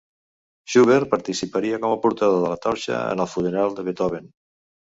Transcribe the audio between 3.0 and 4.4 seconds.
en el funeral de Beethoven.